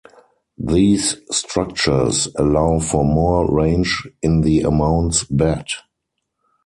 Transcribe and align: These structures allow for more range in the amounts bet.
These 0.57 1.17
structures 1.29 2.25
allow 2.35 2.79
for 2.79 3.05
more 3.05 3.53
range 3.55 4.07
in 4.23 4.41
the 4.41 4.61
amounts 4.61 5.25
bet. 5.25 5.69